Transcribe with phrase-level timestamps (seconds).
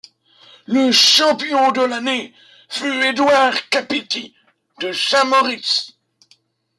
[0.65, 2.33] Le champion de l'année
[2.69, 4.33] fut Eduard Capiti,
[4.79, 5.95] de Saint-Moritz.